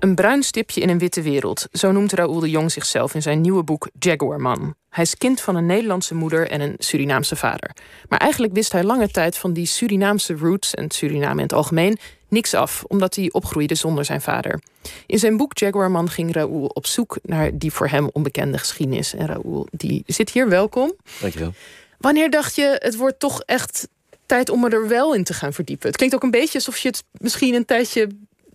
Een 0.00 0.14
bruin 0.14 0.42
stipje 0.42 0.80
in 0.80 0.88
een 0.88 0.98
witte 0.98 1.22
wereld. 1.22 1.68
Zo 1.72 1.92
noemt 1.92 2.12
Raoul 2.12 2.40
de 2.40 2.50
Jong 2.50 2.72
zichzelf 2.72 3.14
in 3.14 3.22
zijn 3.22 3.40
nieuwe 3.40 3.62
boek 3.62 3.88
Jaguarman. 3.98 4.74
Hij 4.88 5.04
is 5.04 5.16
kind 5.16 5.40
van 5.40 5.56
een 5.56 5.66
Nederlandse 5.66 6.14
moeder 6.14 6.50
en 6.50 6.60
een 6.60 6.74
Surinaamse 6.78 7.36
vader. 7.36 7.76
Maar 8.08 8.18
eigenlijk 8.18 8.52
wist 8.52 8.72
hij 8.72 8.84
lange 8.84 9.08
tijd 9.10 9.36
van 9.36 9.52
die 9.52 9.66
Surinaamse 9.66 10.34
roots 10.34 10.74
en 10.74 10.90
Suriname 10.90 11.36
in 11.36 11.42
het 11.42 11.52
algemeen 11.52 11.98
niks 12.28 12.54
af, 12.54 12.84
omdat 12.86 13.14
hij 13.14 13.32
opgroeide 13.32 13.74
zonder 13.74 14.04
zijn 14.04 14.20
vader. 14.20 14.60
In 15.06 15.18
zijn 15.18 15.36
boek 15.36 15.58
Jaguarman 15.58 16.10
ging 16.10 16.32
Raoul 16.32 16.66
op 16.66 16.86
zoek 16.86 17.18
naar 17.22 17.58
die 17.58 17.72
voor 17.72 17.88
hem 17.88 18.10
onbekende 18.12 18.58
geschiedenis. 18.58 19.14
En 19.14 19.26
Raoul, 19.26 19.66
die 19.70 20.02
zit 20.06 20.30
hier, 20.30 20.48
welkom. 20.48 20.92
Dankjewel. 21.20 21.52
Wanneer 21.98 22.30
dacht 22.30 22.54
je, 22.54 22.76
het 22.78 22.96
wordt 22.96 23.18
toch 23.18 23.42
echt 23.42 23.88
tijd 24.26 24.50
om 24.50 24.64
er 24.64 24.88
wel 24.88 25.14
in 25.14 25.24
te 25.24 25.34
gaan 25.34 25.52
verdiepen? 25.52 25.86
Het 25.86 25.96
klinkt 25.96 26.14
ook 26.14 26.22
een 26.22 26.30
beetje 26.30 26.58
alsof 26.58 26.78
je 26.78 26.88
het 26.88 27.04
misschien 27.12 27.54
een 27.54 27.64
tijdje 27.64 28.08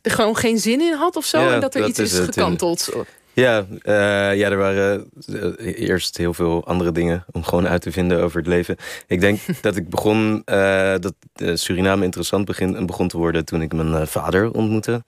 er 0.06 0.12
gewoon 0.12 0.38
geen 0.38 0.60
zin 0.60 0.82
in 0.82 0.94
had 0.94 1.16
of 1.16 1.26
zo. 1.26 1.40
Ja, 1.40 1.54
en 1.54 1.60
dat 1.60 1.76
er 1.76 1.82
dat 1.82 1.90
iets 1.90 2.00
is 2.00 2.14
is 2.14 2.26
gekanteld. 2.26 2.90
Ja, 3.36 3.66
eh, 3.82 4.38
ja, 4.38 4.50
er 4.50 4.58
waren 4.58 5.10
eh, 5.28 5.80
eerst 5.88 6.18
heel 6.18 6.34
veel 6.34 6.66
andere 6.66 6.92
dingen 6.92 7.26
om 7.32 7.44
gewoon 7.44 7.68
uit 7.68 7.82
te 7.82 7.92
vinden 7.92 8.24
over 8.24 8.38
het 8.38 8.48
leven. 8.48 8.76
Ik 9.08 9.20
denk 9.20 9.40
dat 9.62 9.76
ik 9.76 9.90
begon, 9.90 10.42
eh, 10.46 10.94
dat 11.00 11.14
Suriname 11.60 12.04
interessant 12.04 12.46
begin, 12.46 12.86
begon 12.86 13.08
te 13.08 13.18
worden 13.18 13.46
toen 13.46 13.62
ik 13.62 13.74
mijn 13.74 14.08
vader 14.08 14.52
ontmoette. 14.52 15.04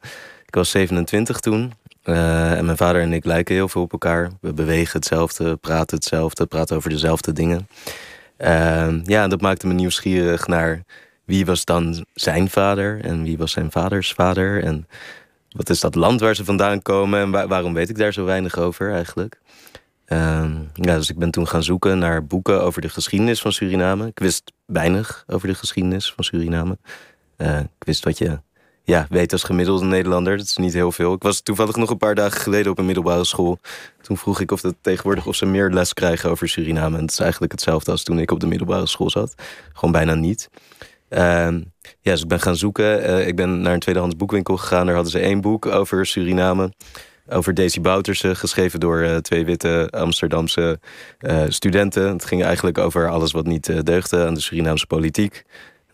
Ik 0.46 0.56
was 0.56 0.70
27 0.70 1.40
toen. 1.40 1.74
en 2.04 2.66
mijn 2.66 2.78
vader 2.78 3.02
en 3.02 3.14
ik 3.14 3.26
lijken 3.26 3.56
heel 3.56 3.70
veel 3.70 3.82
op 3.82 3.92
elkaar. 3.92 4.32
We 4.42 4.54
bewegen 4.54 5.00
hetzelfde, 5.00 5.56
praten 5.56 5.96
hetzelfde, 5.98 6.46
praten 6.46 6.76
over 6.76 6.90
dezelfde 6.90 7.34
dingen. 7.34 7.68
Ja, 9.04 9.28
dat 9.28 9.42
maakte 9.42 9.68
me 9.68 9.74
nieuwsgierig 9.74 10.48
naar 10.48 10.84
wie 11.28 11.46
was 11.46 11.66
dan 11.66 12.06
zijn 12.14 12.50
vader 12.50 13.02
en 13.02 13.24
wie 13.24 13.38
was 13.38 13.52
zijn 13.52 13.72
vaders 13.72 14.12
vader. 14.12 14.64
En 14.64 14.88
wat 15.50 15.70
is 15.70 15.80
dat 15.80 15.96
land 15.96 16.20
waar 16.20 16.36
ze 16.36 16.46
vandaan 16.46 16.82
komen 16.82 17.20
en 17.20 17.32
waar- 17.32 17.48
waarom 17.48 17.74
weet 17.74 17.90
ik 17.90 17.98
daar 17.98 18.14
zo 18.14 18.26
weinig 18.26 18.58
over 18.58 18.92
eigenlijk? 18.94 19.40
Ehm, 20.06 20.56
ja, 20.74 20.96
dus 20.96 21.10
ik 21.10 21.18
ben 21.18 21.32
toen 21.32 21.48
gaan 21.48 21.64
zoeken 21.64 21.98
naar 21.98 22.26
boeken 22.26 22.62
over 22.64 22.82
de 22.82 22.90
geschiedenis 22.90 23.42
van 23.42 23.52
Suriname. 23.52 24.08
Ik 24.08 24.20
wist 24.20 24.52
weinig 24.66 25.24
over 25.28 25.48
de 25.48 25.56
geschiedenis 25.56 26.14
van 26.14 26.24
Suriname. 26.24 26.78
Eh, 27.36 27.60
ik 27.60 27.86
wist 27.86 28.04
wat 28.04 28.18
je 28.18 28.40
ja, 28.84 29.08
weet 29.10 29.32
als 29.32 29.44
gemiddelde 29.44 29.86
Nederlander. 29.86 30.38
Dat 30.38 30.46
is 30.46 30.58
niet 30.58 30.74
heel 30.74 30.92
veel. 30.92 31.14
Ik 31.14 31.24
was 31.24 31.42
toevallig 31.42 31.76
nog 31.76 31.90
een 31.90 31.98
paar 31.98 32.16
dagen 32.16 32.42
geleden 32.42 32.72
op 32.72 32.78
een 32.78 32.86
middelbare 32.86 33.26
school. 33.26 33.60
Toen 34.02 34.18
vroeg 34.18 34.40
ik 34.40 34.52
of 34.52 34.62
dat 34.62 34.76
tegenwoordig 34.82 35.26
of 35.26 35.36
ze 35.36 35.46
meer 35.46 35.70
les 35.70 35.94
krijgen 35.94 36.30
over 36.30 36.50
Suriname. 36.50 36.96
En 36.96 37.02
het 37.02 37.12
is 37.12 37.20
eigenlijk 37.20 37.52
hetzelfde 37.52 37.92
als 37.92 38.04
toen 38.04 38.20
ik 38.20 38.32
op 38.32 38.40
de 38.40 38.48
middelbare 38.48 38.86
school 38.88 39.10
zat. 39.10 39.36
Gewoon 39.74 39.92
bijna 39.92 40.14
niet. 40.14 40.50
Ehm, 41.10 41.62
ja, 42.02 42.12
dus 42.12 42.22
ik 42.22 42.28
ben 42.28 42.40
gaan 42.40 42.56
zoeken. 42.56 43.04
Eh, 43.04 43.28
ik 43.28 43.36
ben 43.36 43.62
naar 43.62 43.74
een 43.74 43.80
tweedehands 43.80 44.16
boekwinkel 44.16 44.58
gegaan. 44.58 44.86
Daar 44.86 44.96
hadden 44.96 45.12
ze 45.12 45.20
één 45.20 45.42
boek 45.42 45.66
over 45.66 46.06
Suriname. 46.06 46.74
Over 47.30 47.54
Daisy 47.54 47.82
Bouterse, 47.82 48.36
geschreven 48.36 48.80
door 48.80 49.02
eh, 49.02 49.16
twee 49.16 49.46
witte 49.46 49.88
Amsterdamse 49.92 50.80
eh, 51.20 51.44
studenten. 51.48 52.10
Het 52.10 52.26
ging 52.26 52.44
eigenlijk 52.44 52.78
over 52.78 53.10
alles 53.10 53.32
wat 53.32 53.46
niet 53.46 53.86
deugde 53.86 54.26
aan 54.26 54.34
de 54.34 54.40
Surinaamse 54.40 54.88
politiek. 54.88 55.44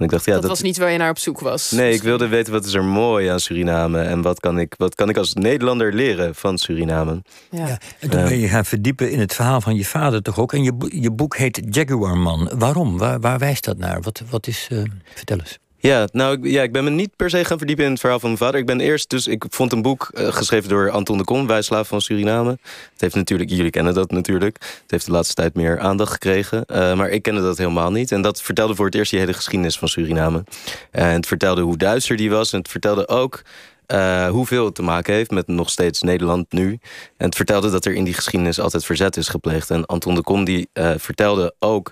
En 0.04 0.10
ik 0.10 0.16
dacht, 0.16 0.26
ja, 0.26 0.34
dat, 0.40 0.50
was 0.50 0.62
niet 0.62 0.78
waar 0.78 0.92
je 0.92 0.98
naar 0.98 1.10
op 1.10 1.18
zoek 1.18 1.40
was. 1.40 1.72
Nee, 1.72 1.94
ik 1.94 2.04
wilde 2.04 2.28
weten 2.28 2.54
wat 2.54 2.66
is 2.66 2.74
er 2.74 2.84
mooi 2.84 3.28
aan 3.28 3.40
Suriname 3.40 4.02
en 4.02 4.22
wat 4.22 4.40
kan 4.40 4.60
ik, 4.60 4.74
wat 4.78 4.96
kan 4.96 5.10
ik 5.10 5.18
als 5.18 5.34
Nederlander 5.34 5.94
leren 5.94 6.36
van 6.36 6.58
Suriname. 6.58 7.22
Ja. 7.50 7.68
Ja, 7.68 7.80
en 8.00 8.10
toen 8.10 8.24
ben 8.24 8.40
je 8.40 8.48
gaan 8.48 8.66
verdiepen 8.66 9.12
in 9.12 9.20
het 9.20 9.34
verhaal 9.34 9.62
van 9.62 9.76
je 9.76 9.86
vader 9.86 10.22
toch 10.22 10.40
ook. 10.40 10.54
En 10.54 10.64
je, 10.64 10.74
je 11.02 11.12
boek 11.12 11.38
heet 11.38 11.62
Jaguarman. 11.70 12.50
Waarom? 12.56 12.98
Waar, 12.98 13.20
waar 13.20 13.40
wijst 13.40 13.64
dat 13.64 13.78
naar? 13.78 14.02
Wat, 14.02 14.24
wat 14.30 14.48
is... 14.48 14.68
eh, 14.72 14.78
vertel 15.14 15.38
eens. 15.38 15.60
Ja, 15.84 16.08
nou, 16.12 16.50
ja, 16.50 16.62
ik 16.64 16.72
ben 16.72 16.84
me 16.84 16.90
niet 16.90 17.16
per 17.16 17.30
se 17.30 17.46
gaan 17.46 17.58
verdiepen 17.58 17.86
in 17.86 17.92
het 17.92 18.00
verhaal 18.00 18.20
van 18.20 18.30
mijn 18.30 18.42
vader. 18.42 18.60
Ik 18.60 18.66
ben 18.66 18.80
eerst, 18.80 19.10
dus 19.10 19.28
ik 19.28 19.46
vond 19.50 19.72
een 19.72 19.82
boek 19.82 20.10
eh, 20.14 20.34
geschreven 20.34 20.70
door 20.70 20.90
Anton 20.90 21.18
de 21.18 21.24
Kom, 21.24 21.48
Wijslaaf 21.48 21.88
van 21.88 22.02
Suriname. 22.02 22.50
Het 22.92 23.02
heeft 23.02 23.16
natuurlijk, 23.16 23.50
jullie 23.50 23.70
kennen 23.72 23.94
dat 23.94 24.12
natuurlijk. 24.12 24.58
Het 24.62 24.92
heeft 24.92 25.06
de 25.06 25.12
laatste 25.12 25.34
tijd 25.34 25.54
meer 25.56 25.80
aandacht 25.80 26.12
gekregen. 26.12 26.66
eh, 26.66 26.94
maar 26.94 27.10
ik 27.10 27.22
kende 27.22 27.42
dat 27.42 27.58
helemaal 27.58 27.92
niet. 27.92 28.12
En 28.12 28.22
dat 28.22 28.42
vertelde 28.42 28.76
voor 28.76 28.86
het 28.86 28.96
eerst 28.96 29.12
die 29.12 29.20
hele 29.20 29.34
geschiedenis 29.34 29.78
van 29.78 29.88
Suriname. 29.88 30.44
En 30.92 31.14
het 31.14 31.28
vertelde 31.28 31.62
hoe 31.62 31.78
duister 31.78 32.18
die 32.18 32.30
was. 32.30 32.54
En 32.54 32.60
het 32.60 32.70
vertelde 32.70 33.08
ook 33.08 33.42
eh, 33.86 34.28
hoeveel 34.28 34.66
het 34.66 34.76
te 34.76 34.84
maken 34.84 35.14
heeft 35.14 35.32
met 35.32 35.48
nog 35.48 35.70
steeds 35.70 36.02
Nederland 36.02 36.52
nu. 36.52 36.80
En 37.18 37.26
het 37.26 37.36
vertelde 37.36 37.72
dat 37.72 37.86
er 37.86 37.94
in 37.94 38.04
die 38.04 38.14
geschiedenis 38.14 38.60
altijd 38.60 38.86
verzet 38.86 39.18
is 39.18 39.28
gepleegd. 39.28 39.70
En 39.70 39.86
Anton 39.86 40.16
de 40.16 40.22
Kom 40.22 40.44
die 40.44 40.70
eh, 40.74 40.94
vertelde 40.98 41.56
ook 41.60 41.92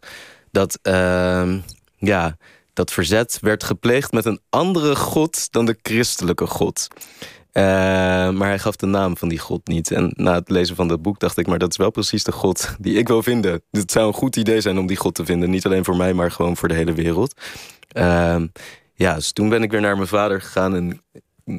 dat, 0.51 0.79
ehm, 0.81 1.59
ja, 1.97 2.37
dat 2.81 2.91
verzet 2.91 3.37
werd 3.41 3.63
gepleegd 3.63 4.11
met 4.11 4.25
een 4.25 4.39
andere 4.49 4.95
god 4.95 5.51
dan 5.51 5.65
de 5.65 5.77
christelijke 5.81 6.47
god. 6.47 6.87
Eh, 7.51 7.63
maar 8.29 8.47
hij 8.47 8.59
gaf 8.59 8.75
de 8.75 8.85
naam 8.85 9.17
van 9.17 9.29
die 9.29 9.39
god 9.39 9.67
niet. 9.67 9.91
En 9.91 10.13
na 10.15 10.33
het 10.33 10.49
lezen 10.49 10.75
van 10.75 10.87
dat 10.87 11.01
boek 11.01 11.19
dacht 11.19 11.37
ik, 11.37 11.47
maar 11.47 11.59
dat 11.59 11.69
is 11.69 11.77
wel 11.77 11.91
precies 11.91 12.23
de 12.23 12.31
god 12.31 12.75
die 12.79 12.97
ik 12.97 13.07
wil 13.07 13.23
vinden. 13.23 13.61
Het 13.71 13.91
zou 13.91 14.07
een 14.07 14.13
goed 14.13 14.35
idee 14.35 14.61
zijn 14.61 14.77
om 14.77 14.87
die 14.87 14.97
god 14.97 15.15
te 15.15 15.25
vinden. 15.25 15.49
Niet 15.49 15.65
alleen 15.65 15.83
voor 15.83 15.95
mij, 15.95 16.13
maar 16.13 16.31
gewoon 16.31 16.57
voor 16.57 16.67
de 16.67 16.73
hele 16.73 16.93
wereld. 16.93 17.33
Ehm, 17.87 18.47
ja, 18.93 19.15
dus 19.15 19.31
toen 19.31 19.49
ben 19.49 19.63
ik 19.63 19.71
weer 19.71 19.81
naar 19.81 19.95
mijn 19.95 20.07
vader 20.07 20.41
gegaan 20.41 20.75
en... 20.75 21.01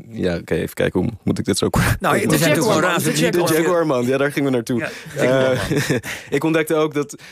Ja, 0.08 0.36
oké, 0.36 0.54
even 0.54 0.74
kijken, 0.74 1.00
hoe 1.00 1.10
moet 1.22 1.38
ik 1.38 1.44
dit 1.44 1.58
zo... 1.58 1.68
Nou, 2.00 2.26
De 2.26 2.38
Jaguarman, 2.38 2.98
de 2.98 3.12
De 3.12 3.18
Jaguarman. 3.18 3.54
Jaguarman, 3.54 4.06
ja, 4.06 4.16
daar 4.16 4.32
gingen 4.32 4.50
we 4.50 4.54
naartoe. 4.56 4.78
Ja, 5.16 5.52
Eh, 5.52 5.70
ik 6.36 6.44
ontdekte 6.44 6.74
ook 6.74 6.94
dat 6.94 7.16
90% 7.18 7.22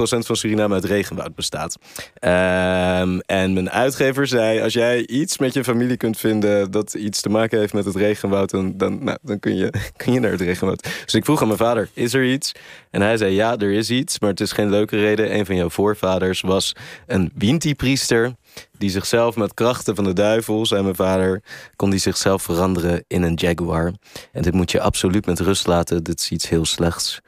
van 0.00 0.36
Suriname 0.36 0.74
uit 0.74 0.84
regenwoud 0.84 1.34
bestaat. 1.34 1.76
Ehm, 2.14 3.18
en 3.26 3.52
mijn 3.52 3.70
uitgever 3.70 4.26
zei: 4.26 4.60
Als 4.60 4.72
jij 4.72 5.06
iets 5.06 5.38
met 5.38 5.54
je 5.54 5.64
familie 5.64 5.96
kunt 5.96 6.18
vinden 6.18 6.70
dat 6.70 6.94
iets 6.94 7.20
te 7.20 7.28
maken 7.28 7.58
heeft 7.58 7.72
met 7.72 7.84
het 7.84 7.96
regenwoud, 7.96 8.50
dan, 8.50 8.76
dan, 8.76 9.04
nou, 9.04 9.18
dan 9.22 9.38
kun, 9.38 9.56
je, 9.56 9.72
kun 9.96 10.12
je 10.12 10.20
naar 10.20 10.30
het 10.30 10.40
regenwoud. 10.40 10.88
Dus 11.04 11.14
ik 11.14 11.24
vroeg 11.24 11.40
aan 11.40 11.46
mijn 11.46 11.58
vader: 11.58 11.88
Is 11.94 12.14
er 12.14 12.24
iets? 12.24 12.52
En 12.90 13.00
hij 13.02 13.16
zei: 13.16 13.34
Ja, 13.34 13.56
er 13.56 13.72
is 13.72 13.90
iets, 13.90 14.20
maar 14.20 14.30
het 14.30 14.40
is 14.40 14.52
geen 14.52 14.70
leuke 14.70 14.96
reden. 14.96 15.34
Een 15.34 15.46
van 15.46 15.56
jouw 15.56 15.70
voorvaders 15.70 16.40
was 16.40 16.72
een 17.06 17.32
Winti-priester. 17.34 18.32
Die 18.78 18.90
zichzelf 18.90 19.36
met 19.36 19.54
krachten 19.54 19.94
van 19.94 20.04
de 20.04 20.12
duivel, 20.12 20.66
zei 20.66 20.82
mijn 20.82 20.94
vader, 20.94 21.42
kon 21.76 21.90
die 21.90 21.98
zichzelf 21.98 22.42
veranderen 22.42 23.04
in 23.06 23.22
een 23.22 23.34
jaguar. 23.34 23.92
En 24.32 24.42
dit 24.42 24.54
moet 24.54 24.70
je 24.70 24.80
absoluut 24.80 25.26
met 25.26 25.40
rust 25.40 25.66
laten. 25.66 26.02
Dit 26.02 26.20
is 26.20 26.30
iets 26.30 26.48
heel 26.48 26.64
slechts. 26.64 27.20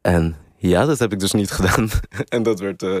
En 0.00 0.36
ja, 0.56 0.84
dat 0.84 0.98
heb 0.98 1.12
ik 1.12 1.20
dus 1.20 1.32
niet 1.32 1.50
gedaan. 1.50 1.90
en 2.28 2.42
dat 2.42 2.60
werd. 2.60 2.82
eh, 2.82 2.94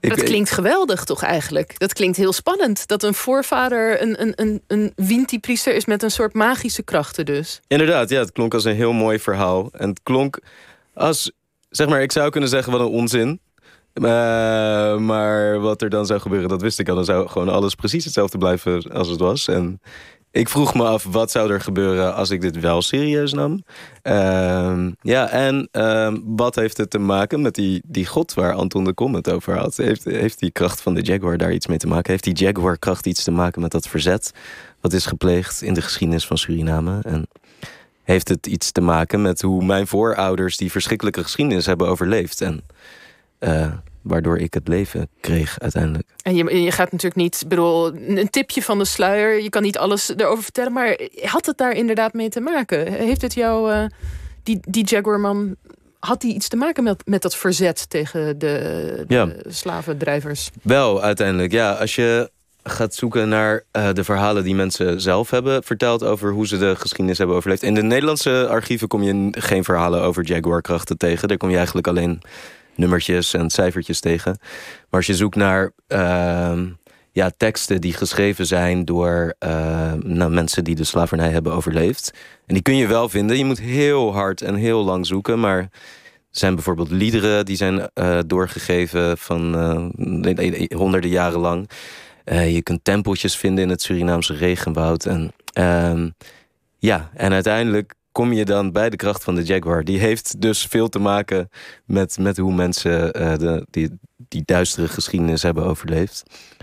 ik, 0.00 0.08
dat 0.16 0.22
klinkt 0.22 0.50
geweldig 0.50 1.04
toch 1.04 1.22
eigenlijk? 1.22 1.78
Dat 1.78 1.92
klinkt 1.92 2.16
heel 2.16 2.32
spannend. 2.32 2.86
Dat 2.86 3.02
een 3.02 3.14
voorvader 3.14 4.02
een, 4.02 4.22
een, 4.22 4.32
een, 4.36 4.62
een 4.66 4.92
Winti-priester 4.96 5.74
is 5.74 5.84
met 5.84 6.02
een 6.02 6.10
soort 6.10 6.34
magische 6.34 6.82
krachten 6.82 7.26
dus. 7.26 7.60
Inderdaad, 7.66 8.10
ja, 8.10 8.18
het 8.18 8.32
klonk 8.32 8.54
als 8.54 8.64
een 8.64 8.74
heel 8.74 8.92
mooi 8.92 9.18
verhaal. 9.18 9.68
En 9.72 9.88
het 9.88 10.00
klonk 10.02 10.38
als, 10.94 11.32
zeg 11.70 11.88
maar, 11.88 12.02
ik 12.02 12.12
zou 12.12 12.30
kunnen 12.30 12.48
zeggen 12.48 12.72
wat 12.72 12.80
een 12.80 12.86
onzin. 12.86 13.40
Eh, 13.92 14.96
maar 14.96 15.60
wat 15.60 15.82
er 15.82 15.90
dan 15.90 16.06
zou 16.06 16.20
gebeuren, 16.20 16.48
dat 16.48 16.62
wist 16.62 16.78
ik 16.78 16.88
al. 16.88 16.94
Dan 16.94 17.04
zou 17.04 17.28
gewoon 17.28 17.48
alles 17.48 17.74
precies 17.74 18.04
hetzelfde 18.04 18.38
blijven 18.38 18.82
als 18.82 19.08
het 19.08 19.20
was. 19.20 19.48
En 19.48 19.80
ik 20.30 20.48
vroeg 20.48 20.74
me 20.74 20.84
af, 20.84 21.04
wat 21.04 21.30
zou 21.30 21.52
er 21.52 21.60
gebeuren 21.60 22.14
als 22.14 22.30
ik 22.30 22.40
dit 22.40 22.60
wel 22.60 22.82
serieus 22.82 23.32
nam? 23.32 23.64
Ehm, 24.02 24.90
ja, 25.00 25.28
en 25.28 25.68
ehm, 25.70 26.16
wat 26.24 26.54
heeft 26.54 26.76
het 26.76 26.90
te 26.90 26.98
maken 26.98 27.42
met 27.42 27.54
die, 27.54 27.82
die 27.84 28.06
god 28.06 28.34
waar 28.34 28.52
Anton 28.52 28.84
de 28.84 28.92
Kom 28.92 29.14
het 29.14 29.30
over 29.30 29.58
had? 29.58 29.76
Heeft, 29.76 30.04
heeft 30.04 30.38
die 30.38 30.50
kracht 30.50 30.80
van 30.80 30.94
de 30.94 31.02
Jaguar 31.02 31.36
daar 31.36 31.52
iets 31.52 31.66
mee 31.66 31.78
te 31.78 31.86
maken? 31.86 32.10
Heeft 32.10 32.24
die 32.24 32.34
Jaguar-kracht 32.34 33.06
iets 33.06 33.24
te 33.24 33.30
maken 33.30 33.62
met 33.62 33.70
dat 33.70 33.88
verzet... 33.88 34.32
wat 34.80 34.92
is 34.92 35.06
gepleegd 35.06 35.62
in 35.62 35.74
de 35.74 35.82
geschiedenis 35.82 36.26
van 36.26 36.38
Suriname? 36.38 37.00
En 37.02 37.28
heeft 38.02 38.28
het 38.28 38.46
iets 38.46 38.72
te 38.72 38.80
maken 38.80 39.22
met 39.22 39.40
hoe 39.40 39.64
mijn 39.64 39.86
voorouders... 39.86 40.56
die 40.56 40.70
verschrikkelijke 40.70 41.22
geschiedenis 41.22 41.66
hebben 41.66 41.88
overleefd... 41.88 42.40
en 42.40 42.62
eh, 43.38 43.72
waardoor 44.02 44.38
ik 44.38 44.54
het 44.54 44.68
leven 44.68 45.08
kreeg 45.20 45.58
uiteindelijk. 45.60 46.08
En 46.22 46.34
je, 46.36 46.62
je 46.62 46.70
gaat 46.70 46.92
natuurlijk 46.92 47.20
niet, 47.20 47.44
bedoel, 47.48 47.94
een 47.94 48.30
tipje 48.30 48.62
van 48.62 48.78
de 48.78 48.84
sluier. 48.84 49.42
Je 49.42 49.48
kan 49.48 49.62
niet 49.62 49.78
alles 49.78 50.12
erover 50.16 50.42
vertellen, 50.42 50.72
maar 50.72 50.98
had 51.22 51.46
het 51.46 51.58
daar 51.58 51.72
inderdaad 51.72 52.12
mee 52.12 52.28
te 52.28 52.40
maken? 52.40 52.92
Heeft 52.92 53.22
het 53.22 53.34
jou, 53.34 53.72
eh, 53.72 53.84
die, 54.42 54.60
die 54.68 54.84
Jaguarman, 54.84 55.56
had 55.98 56.20
die 56.20 56.34
iets 56.34 56.48
te 56.48 56.56
maken 56.56 56.82
met, 56.84 57.02
met 57.06 57.22
dat 57.22 57.36
verzet 57.36 57.90
tegen 57.90 58.38
de, 58.38 59.04
de 59.06 59.14
Ja. 59.14 59.28
slavendrijvers? 59.48 60.50
Wel, 60.62 61.02
uiteindelijk, 61.02 61.52
ja. 61.52 61.72
Als 61.72 61.94
je 61.94 62.30
gaat 62.62 62.94
zoeken 62.94 63.28
naar 63.28 63.64
eh, 63.70 63.92
de 63.92 64.04
verhalen 64.04 64.44
die 64.44 64.54
mensen 64.54 65.00
zelf 65.00 65.30
hebben 65.30 65.62
verteld... 65.64 66.04
over 66.04 66.32
hoe 66.32 66.46
ze 66.46 66.58
de 66.58 66.76
geschiedenis 66.76 67.18
hebben 67.18 67.36
overleefd. 67.36 67.62
In 67.62 67.74
de 67.74 67.82
Nederlandse 67.82 68.46
archieven 68.48 68.88
kom 68.88 69.02
je 69.02 69.28
geen 69.30 69.64
verhalen 69.64 70.02
over 70.02 70.24
Jaguar-krachten 70.24 70.96
tegen. 70.98 71.28
Daar 71.28 71.36
kom 71.36 71.50
je 71.50 71.56
eigenlijk 71.56 71.86
alleen 71.86 72.20
nummertjes 72.78 73.34
en 73.34 73.50
cijfertjes 73.50 74.00
tegen. 74.00 74.36
Maar 74.40 74.86
als 75.00 75.06
je 75.06 75.14
zoekt 75.14 75.36
naar 75.36 75.72
ehm, 75.86 76.66
ja, 77.12 77.30
teksten 77.36 77.80
die 77.80 77.92
geschreven 77.92 78.46
zijn... 78.46 78.84
door 78.84 79.34
eh, 79.38 79.92
nou, 79.92 80.30
mensen 80.30 80.64
die 80.64 80.74
de 80.74 80.84
slavernij 80.84 81.30
hebben 81.30 81.52
overleefd... 81.52 82.12
en 82.46 82.54
die 82.54 82.62
kun 82.62 82.76
je 82.76 82.86
wel 82.86 83.08
vinden. 83.08 83.38
Je 83.38 83.44
moet 83.44 83.60
heel 83.60 84.12
hard 84.12 84.42
en 84.42 84.54
heel 84.54 84.84
lang 84.84 85.06
zoeken, 85.06 85.40
maar... 85.40 85.70
Er 86.30 86.38
zijn 86.38 86.54
bijvoorbeeld 86.54 86.90
liederen 86.90 87.44
die 87.44 87.56
zijn 87.56 87.90
eh, 87.94 88.18
doorgegeven 88.26 89.18
van 89.18 89.54
eh, 89.56 90.78
honderden 90.78 91.10
jaren 91.10 91.40
lang. 91.40 91.68
Eh, 92.24 92.54
je 92.54 92.62
kunt 92.62 92.84
tempeltjes 92.84 93.36
vinden 93.36 93.64
in 93.64 93.70
het 93.70 93.82
Surinaamse 93.82 94.34
regenwoud. 94.34 95.06
En 95.06 95.32
ehm, 95.52 96.08
ja, 96.78 97.10
en 97.14 97.32
uiteindelijk 97.32 97.94
kom 98.18 98.32
je 98.32 98.44
dan 98.44 98.72
bij 98.72 98.90
de 98.90 98.96
kracht 98.96 99.24
van 99.24 99.34
de 99.34 99.42
Jaguar. 99.42 99.84
Die 99.84 99.98
heeft 99.98 100.40
dus 100.40 100.66
veel 100.66 100.88
te 100.88 100.98
maken 100.98 101.48
met, 101.84 102.18
met 102.18 102.36
hoe 102.36 102.54
mensen 102.54 103.22
uh, 103.22 103.36
de, 103.36 103.66
die, 103.70 103.98
die 104.16 104.42
duistere 104.44 104.88
geschiedenis 104.88 105.42
hebben 105.42 105.64
overleefd. 105.64 106.22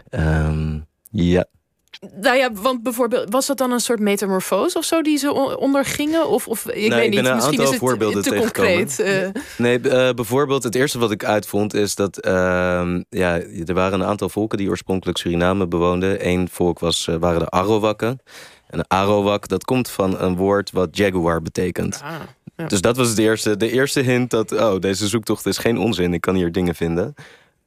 Um, 0.09 0.85
ja. 1.11 1.45
Nou 2.21 2.37
ja, 2.37 2.51
want 2.53 2.83
bijvoorbeeld, 2.83 3.29
was 3.29 3.45
dat 3.45 3.57
dan 3.57 3.71
een 3.71 3.79
soort 3.79 3.99
metamorfose 3.99 4.77
of 4.77 4.83
zo 4.85 5.01
die 5.01 5.17
ze 5.17 5.57
ondergingen? 5.57 6.29
Of, 6.29 6.47
of 6.47 6.67
ik 6.67 6.91
weet 6.91 7.13
ik 7.13 7.21
niet, 7.21 7.33
misschien 7.33 7.61
is 7.61 7.69
het 7.69 7.77
voorbeelden 7.77 8.23
te 8.23 8.35
concreet. 8.35 8.99
Uh. 8.99 9.27
Nee, 9.57 9.79
uh, 9.79 10.09
bijvoorbeeld 10.09 10.63
het 10.63 10.75
eerste 10.75 10.99
wat 10.99 11.11
ik 11.11 11.23
uitvond 11.23 11.73
is 11.73 11.95
dat 11.95 12.25
uh, 12.25 12.31
ja, 13.09 13.41
er 13.65 13.73
waren 13.73 13.99
een 13.99 14.07
aantal 14.07 14.29
volken 14.29 14.57
die 14.57 14.69
oorspronkelijk 14.69 15.17
Suriname 15.17 15.67
bewoonden. 15.67 16.27
Eén 16.27 16.49
volk 16.51 16.79
was, 16.79 17.09
waren 17.19 17.39
de 17.39 17.49
Arowakken. 17.49 18.19
En 18.67 18.87
Arawak, 18.87 19.47
dat 19.47 19.63
komt 19.63 19.89
van 19.89 20.19
een 20.19 20.35
woord 20.35 20.71
wat 20.71 20.97
jaguar 20.97 21.41
betekent. 21.41 22.01
Ah, 22.03 22.11
ja. 22.55 22.67
Dus 22.67 22.81
dat 22.81 22.97
was 22.97 23.09
het 23.09 23.17
eerste, 23.17 23.57
de 23.57 23.71
eerste 23.71 23.99
hint 23.99 24.29
dat, 24.29 24.51
oh, 24.51 24.79
deze 24.79 25.07
zoektocht 25.07 25.45
is 25.45 25.57
geen 25.57 25.77
onzin. 25.77 26.13
Ik 26.13 26.21
kan 26.21 26.35
hier 26.35 26.51
dingen 26.51 26.75
vinden. 26.75 27.15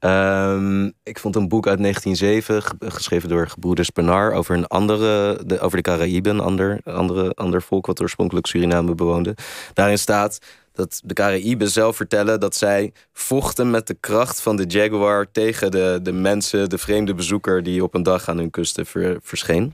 Um, 0.00 0.92
ik 1.02 1.18
vond 1.18 1.36
een 1.36 1.48
boek 1.48 1.66
uit 1.66 1.78
1907, 1.78 2.92
geschreven 2.92 3.28
door 3.28 3.48
gebroeders 3.48 3.90
Penar, 3.90 4.32
over 4.32 4.56
een 4.56 4.66
andere, 4.66 5.40
de, 5.46 5.60
over 5.60 5.76
de 5.76 5.82
Caraïben, 5.82 6.34
een 6.34 6.40
ander, 6.40 6.80
andere, 6.84 7.32
ander 7.34 7.62
volk 7.62 7.86
wat 7.86 8.00
oorspronkelijk 8.00 8.46
Suriname 8.46 8.94
bewoonde. 8.94 9.34
Daarin 9.74 9.98
staat 9.98 10.38
dat 10.72 11.00
de 11.04 11.14
Caraïben 11.14 11.68
zelf 11.68 11.96
vertellen 11.96 12.40
dat 12.40 12.56
zij 12.56 12.92
vochten 13.12 13.70
met 13.70 13.86
de 13.86 13.96
kracht 14.00 14.40
van 14.40 14.56
de 14.56 14.64
jaguar 14.66 15.30
tegen 15.32 15.70
de, 15.70 16.00
de 16.02 16.12
mensen, 16.12 16.68
de 16.68 16.78
vreemde 16.78 17.14
bezoeker 17.14 17.62
die 17.62 17.82
op 17.82 17.94
een 17.94 18.02
dag 18.02 18.28
aan 18.28 18.38
hun 18.38 18.50
kusten 18.50 18.86
ver, 18.86 19.18
verscheen. 19.22 19.72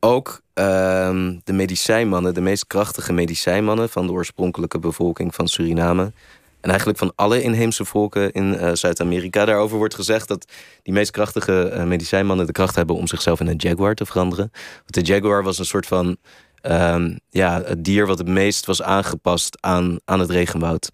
Ook 0.00 0.40
um, 0.54 1.40
de 1.44 1.52
medicijnmannen, 1.52 2.34
de 2.34 2.40
meest 2.40 2.66
krachtige 2.66 3.12
medicijnmannen 3.12 3.88
van 3.88 4.06
de 4.06 4.12
oorspronkelijke 4.12 4.78
bevolking 4.78 5.34
van 5.34 5.48
Suriname. 5.48 6.12
En 6.60 6.70
eigenlijk 6.70 6.98
van 6.98 7.12
alle 7.14 7.42
inheemse 7.42 7.84
volken 7.84 8.32
in 8.32 8.54
uh, 8.54 8.70
Zuid-Amerika. 8.72 9.44
Daarover 9.44 9.76
wordt 9.76 9.94
gezegd 9.94 10.28
dat 10.28 10.52
die 10.82 10.94
meest 10.94 11.10
krachtige 11.10 11.72
uh, 11.74 11.84
medicijnmannen 11.84 12.46
de 12.46 12.52
kracht 12.52 12.74
hebben 12.74 12.96
om 12.96 13.06
zichzelf 13.06 13.40
in 13.40 13.46
een 13.46 13.56
jaguar 13.56 13.94
te 13.94 14.06
veranderen. 14.06 14.50
Want 14.52 15.06
de 15.06 15.12
jaguar 15.12 15.42
was 15.42 15.58
een 15.58 15.64
soort 15.64 15.86
van 15.86 16.16
um, 16.62 17.18
ja, 17.30 17.62
het 17.64 17.84
dier 17.84 18.06
wat 18.06 18.18
het 18.18 18.28
meest 18.28 18.66
was 18.66 18.82
aangepast 18.82 19.56
aan, 19.60 19.98
aan 20.04 20.20
het 20.20 20.30
regenwoud. 20.30 20.90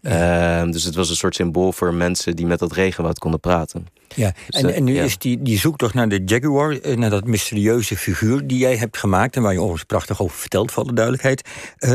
Ja. 0.00 0.62
Uh, 0.62 0.72
dus 0.72 0.84
het 0.84 0.94
was 0.94 1.10
een 1.10 1.16
soort 1.16 1.34
symbool 1.34 1.72
voor 1.72 1.94
mensen 1.94 2.36
die 2.36 2.46
met 2.46 2.58
dat 2.58 2.72
regenwoud 2.72 3.18
konden 3.18 3.40
praten. 3.40 3.86
Ja, 4.16 4.32
dus, 4.46 4.62
en, 4.62 4.74
en 4.74 4.84
nu 4.84 4.94
ja. 4.94 5.04
is 5.04 5.18
die, 5.18 5.42
die 5.42 5.58
zoektocht 5.58 5.94
naar 5.94 6.08
de 6.08 6.22
Jaguar, 6.24 6.78
eh, 6.78 6.96
naar 6.96 7.10
dat 7.10 7.24
mysterieuze 7.24 7.96
figuur 7.96 8.46
die 8.46 8.58
jij 8.58 8.76
hebt 8.76 8.96
gemaakt 8.96 9.36
en 9.36 9.42
waar 9.42 9.52
je 9.52 9.58
overigens 9.58 9.84
prachtig 9.84 10.22
over 10.22 10.36
vertelt, 10.36 10.72
voor 10.72 10.86
de 10.86 10.92
duidelijkheid. 10.92 11.48
Uh, 11.78 11.94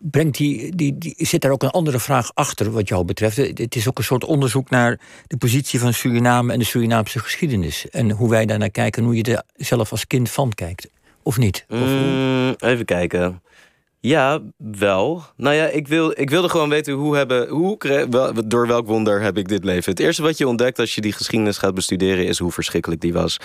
brengt 0.00 0.36
die, 0.36 0.76
die, 0.76 0.98
die, 0.98 1.14
zit 1.16 1.40
daar 1.40 1.52
ook 1.52 1.62
een 1.62 1.70
andere 1.70 1.98
vraag 1.98 2.30
achter, 2.34 2.70
wat 2.70 2.88
jou 2.88 3.04
betreft? 3.04 3.36
Het 3.36 3.76
is 3.76 3.88
ook 3.88 3.98
een 3.98 4.04
soort 4.04 4.24
onderzoek 4.24 4.70
naar 4.70 5.00
de 5.26 5.36
positie 5.36 5.80
van 5.80 5.94
Suriname 5.94 6.52
en 6.52 6.58
de 6.58 6.64
Surinaamse 6.64 7.18
geschiedenis. 7.18 7.88
En 7.90 8.10
hoe 8.10 8.30
wij 8.30 8.46
daar 8.46 8.58
naar 8.58 8.70
kijken, 8.70 9.04
hoe 9.04 9.16
je 9.16 9.22
er 9.22 9.42
zelf 9.56 9.90
als 9.90 10.06
kind 10.06 10.30
van 10.30 10.52
kijkt. 10.52 10.88
Of 11.22 11.38
niet? 11.38 11.64
Of 11.68 11.78
mm, 11.78 12.54
even 12.58 12.84
kijken. 12.84 13.42
Ja, 14.02 14.40
wel. 14.56 15.22
Nou 15.36 15.54
ja, 15.54 15.66
ik, 15.66 15.88
wil, 15.88 16.12
ik 16.20 16.30
wilde 16.30 16.48
gewoon 16.48 16.68
weten 16.68 16.92
hoe 16.92 17.16
hebben, 17.16 17.48
hoe, 17.48 18.06
door 18.46 18.66
welk 18.66 18.86
wonder 18.86 19.20
heb 19.20 19.38
ik 19.38 19.48
dit 19.48 19.64
leven. 19.64 19.90
Het 19.90 20.00
eerste 20.00 20.22
wat 20.22 20.38
je 20.38 20.48
ontdekt 20.48 20.78
als 20.78 20.94
je 20.94 21.00
die 21.00 21.12
geschiedenis 21.12 21.58
gaat 21.58 21.74
bestuderen 21.74 22.26
is 22.26 22.38
hoe 22.38 22.52
verschrikkelijk 22.52 23.00
die 23.00 23.12
was. 23.12 23.36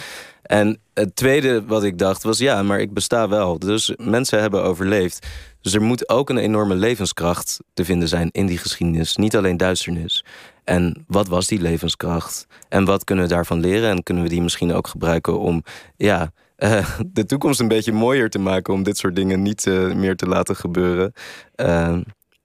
En 0.42 0.80
het 0.94 1.16
tweede 1.16 1.66
wat 1.66 1.84
ik 1.84 1.98
dacht 1.98 2.24
was 2.24 2.38
ja, 2.38 2.64
maar 2.64 2.80
ik 2.80 2.94
besta 2.94 3.30
wel. 3.30 3.60
Dus 3.60 3.94
mensen 3.98 4.42
hebben 4.42 4.64
overleefd. 4.64 5.28
Dus 5.62 5.74
er 5.74 5.82
moet 5.82 6.10
ook 6.10 6.30
een 6.30 6.38
enorme 6.38 6.76
levenskracht 6.76 7.60
te 7.74 7.86
vinden 7.86 8.08
zijn 8.08 8.30
in 8.32 8.46
die 8.46 8.58
geschiedenis. 8.58 9.16
Niet 9.16 9.36
alleen 9.36 9.58
duisternis. 9.58 10.26
En 10.64 11.06
wat 11.08 11.28
was 11.28 11.48
die 11.48 11.62
levenskracht? 11.62 12.48
En 12.70 12.86
wat 12.86 13.04
kunnen 13.04 13.26
we 13.26 13.34
daarvan 13.34 13.60
leren? 13.60 13.90
En 13.90 14.04
kunnen 14.04 14.24
we 14.24 14.30
die 14.30 14.42
misschien 14.42 14.74
ook 14.74 14.88
gebruiken 14.88 15.40
om 15.40 15.64
ja, 15.98 16.32
uh, 16.58 17.00
de 17.08 17.26
toekomst 17.26 17.60
een 17.60 17.68
beetje 17.68 17.92
mooier 17.92 18.30
te 18.30 18.40
maken 18.40 18.74
om 18.74 18.84
dit 18.84 18.98
soort 18.98 19.16
dingen 19.16 19.42
niet 19.42 19.66
uh, 19.66 19.94
meer 19.94 20.16
te 20.16 20.28
laten 20.28 20.56
gebeuren. 20.56 21.14
Uh, 21.56 21.98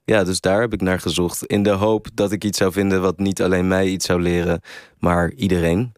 ja, 0.04 0.24
dus 0.24 0.40
daar 0.40 0.60
heb 0.60 0.72
ik 0.72 0.80
naar 0.80 1.00
gezocht. 1.00 1.44
In 1.46 1.62
de 1.62 1.70
hoop 1.70 2.06
dat 2.14 2.32
ik 2.32 2.44
iets 2.44 2.58
zou 2.58 2.72
vinden 2.72 3.00
wat 3.00 3.18
niet 3.18 3.42
alleen 3.42 3.68
mij 3.68 3.86
iets 3.86 4.06
zou 4.06 4.22
leren, 4.22 4.60
maar 4.98 5.32
iedereen. 5.32 5.92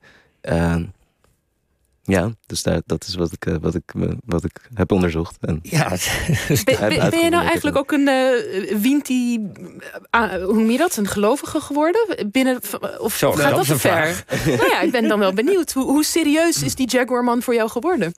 Ja, 2.12 2.30
dus 2.46 2.62
daar, 2.62 2.80
dat 2.86 3.04
is 3.08 3.14
wat 3.14 3.32
ik, 3.32 3.46
uh, 3.46 3.56
wat, 3.60 3.74
ik, 3.74 3.92
uh, 3.96 4.08
wat 4.24 4.44
ik 4.44 4.68
heb 4.74 4.92
onderzocht. 4.92 5.36
En 5.40 5.58
ja, 5.62 5.88
ben, 6.64 6.78
ben, 6.78 7.10
ben 7.10 7.18
je 7.18 7.30
nou 7.30 7.44
eigenlijk 7.44 7.76
ook 7.76 7.92
een 7.92 8.08
uh, 8.08 8.80
Winti, 8.80 9.38
hoe 10.10 10.54
noem 10.54 10.70
je 10.70 10.78
dat, 10.78 10.96
een 10.96 11.06
gelovige 11.06 11.60
geworden? 11.60 12.28
Binnen, 12.30 12.60
of 12.98 13.14
Zo, 13.14 13.32
gaat 13.32 13.54
dat 13.56 13.66
te 13.66 13.78
ver? 13.78 14.24
nou 14.58 14.68
ja, 14.68 14.80
ik 14.80 14.90
ben 14.90 15.08
dan 15.08 15.18
wel 15.18 15.32
benieuwd. 15.32 15.72
Hoe, 15.72 15.84
hoe 15.84 16.04
serieus 16.04 16.62
is 16.62 16.74
die 16.74 16.88
Jaguarman 16.88 17.42
voor 17.42 17.54
jou 17.54 17.68
geworden? 17.70 18.14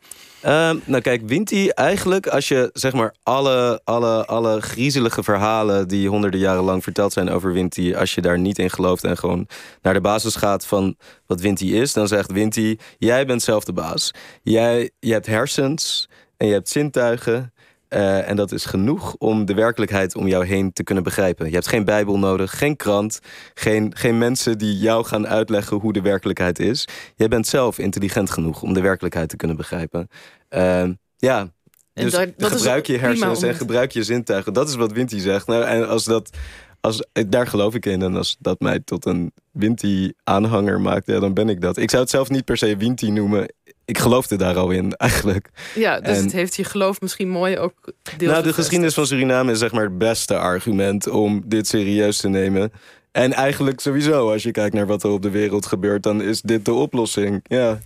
Um, 0.46 0.82
nou 0.84 1.00
kijk, 1.00 1.22
Winti 1.26 1.68
eigenlijk, 1.68 2.26
als 2.26 2.48
je 2.48 2.70
zeg 2.72 2.92
maar 2.92 3.14
alle, 3.22 3.80
alle, 3.84 4.26
alle 4.26 4.60
griezelige 4.60 5.22
verhalen... 5.22 5.88
die 5.88 6.08
honderden 6.08 6.40
jaren 6.40 6.62
lang 6.62 6.82
verteld 6.82 7.12
zijn 7.12 7.30
over 7.30 7.52
Winti... 7.52 7.94
als 7.94 8.14
je 8.14 8.20
daar 8.20 8.38
niet 8.38 8.58
in 8.58 8.70
gelooft 8.70 9.04
en 9.04 9.16
gewoon 9.16 9.46
naar 9.82 9.94
de 9.94 10.00
basis 10.00 10.36
gaat 10.36 10.66
van 10.66 10.96
wat 11.26 11.40
Winti 11.40 11.80
is... 11.80 11.92
dan 11.92 12.08
zegt 12.08 12.32
Winti, 12.32 12.78
jij 12.98 13.26
bent 13.26 13.42
zelf 13.42 13.64
de 13.64 13.72
baas. 13.72 14.10
Jij, 14.42 14.90
je 14.98 15.12
hebt 15.12 15.26
hersens 15.26 16.08
en 16.36 16.46
je 16.46 16.52
hebt 16.52 16.68
zintuigen... 16.68 17.52
Uh, 17.88 18.28
en 18.28 18.36
dat 18.36 18.52
is 18.52 18.64
genoeg 18.64 19.14
om 19.18 19.44
de 19.44 19.54
werkelijkheid 19.54 20.16
om 20.16 20.28
jou 20.28 20.46
heen 20.46 20.72
te 20.72 20.82
kunnen 20.82 21.04
begrijpen. 21.04 21.46
Je 21.46 21.52
hebt 21.52 21.68
geen 21.68 21.84
Bijbel 21.84 22.18
nodig, 22.18 22.58
geen 22.58 22.76
krant, 22.76 23.20
geen, 23.54 23.96
geen 23.96 24.18
mensen 24.18 24.58
die 24.58 24.78
jou 24.78 25.04
gaan 25.04 25.26
uitleggen 25.26 25.76
hoe 25.76 25.92
de 25.92 26.00
werkelijkheid 26.00 26.58
is. 26.58 26.88
Jij 27.16 27.28
bent 27.28 27.46
zelf 27.46 27.78
intelligent 27.78 28.30
genoeg 28.30 28.62
om 28.62 28.72
de 28.72 28.80
werkelijkheid 28.80 29.28
te 29.28 29.36
kunnen 29.36 29.56
begrijpen. 29.56 30.08
Uh, 30.50 30.88
ja, 31.16 31.52
dus 31.92 32.12
dat, 32.12 32.32
dat 32.36 32.52
gebruik 32.52 32.86
je 32.86 32.98
hersens 32.98 33.42
en 33.42 33.54
gebruik 33.54 33.92
je 33.92 34.02
zintuigen. 34.02 34.52
Dat 34.52 34.68
is 34.68 34.74
wat 34.74 34.92
Winti 34.92 35.20
zegt. 35.20 35.46
Nou, 35.46 35.64
en 35.64 35.88
als 35.88 36.04
dat, 36.04 36.30
als, 36.84 37.06
daar 37.28 37.46
geloof 37.46 37.74
ik 37.74 37.86
in. 37.86 38.02
En 38.02 38.16
als 38.16 38.36
dat 38.38 38.60
mij 38.60 38.80
tot 38.80 39.06
een 39.06 39.32
Winti-aanhanger 39.50 40.80
maakt, 40.80 41.06
ja, 41.06 41.20
dan 41.20 41.34
ben 41.34 41.48
ik 41.48 41.60
dat. 41.60 41.76
Ik 41.76 41.90
zou 41.90 42.02
het 42.02 42.10
zelf 42.10 42.28
niet 42.28 42.44
per 42.44 42.56
se 42.56 42.76
Winti 42.76 43.10
noemen 43.10 43.46
ik 43.84 43.98
geloofde 43.98 44.36
daar 44.36 44.56
al 44.56 44.70
in, 44.70 44.92
eigenlijk. 44.96 45.48
Ja, 45.74 46.00
dus 46.00 46.18
het 46.18 46.32
heeft 46.32 46.56
je 46.56 46.64
geloof 46.64 47.00
misschien 47.00 47.28
mooi 47.28 47.58
ook 47.58 47.92
deel 48.16 48.30
Nou, 48.30 48.42
de 48.42 48.52
geschiedenis 48.52 48.94
van 48.94 49.06
Suriname 49.06 49.52
is 49.52 49.58
zeg 49.58 49.72
maar 49.72 49.84
het 49.84 49.98
beste 49.98 50.38
argument 50.38 51.08
om 51.08 51.42
dit 51.46 51.66
serieus 51.66 52.16
te 52.16 52.28
nemen. 52.28 52.72
En 53.12 53.32
eigenlijk 53.32 53.80
sowieso, 53.80 54.30
als 54.32 54.42
je 54.42 54.50
kijkt 54.50 54.74
naar 54.74 54.86
wat 54.86 55.02
er 55.02 55.10
op 55.10 55.22
de 55.22 55.30
wereld 55.30 55.66
gebeurt, 55.66 56.02
dan 56.02 56.22
is 56.22 56.40
dit 56.40 56.64
de 56.64 56.72
oplossing. 56.72 57.40
Ja. 57.42 57.78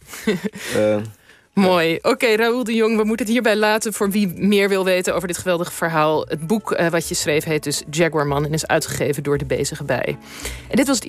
uh, 0.76 0.96
Mooi. 1.58 1.96
Oké, 1.96 2.08
okay, 2.08 2.34
Raoul 2.34 2.64
de 2.64 2.74
Jong, 2.74 2.96
we 2.96 3.04
moeten 3.04 3.26
het 3.26 3.34
hierbij 3.34 3.56
laten 3.56 3.92
voor 3.92 4.10
wie 4.10 4.32
meer 4.36 4.68
wil 4.68 4.84
weten 4.84 5.14
over 5.14 5.28
dit 5.28 5.38
geweldige 5.38 5.72
verhaal. 5.72 6.24
Het 6.28 6.46
boek 6.46 6.72
uh, 6.72 6.86
wat 6.88 7.08
je 7.08 7.14
schreef 7.14 7.44
heet 7.44 7.62
dus 7.62 7.82
Jaguarman 7.90 8.44
en 8.44 8.52
is 8.52 8.66
uitgegeven 8.66 9.22
door 9.22 9.38
De 9.38 9.44
Bezige 9.44 9.84
Bij. 9.84 10.16
En 10.68 10.76
dit 10.76 10.86
was 10.86 11.00